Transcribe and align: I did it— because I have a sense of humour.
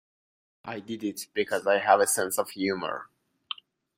I 0.65 0.79
did 0.79 1.03
it— 1.03 1.27
because 1.35 1.67
I 1.67 1.77
have 1.77 1.99
a 1.99 2.07
sense 2.07 2.39
of 2.39 2.49
humour. 2.49 3.07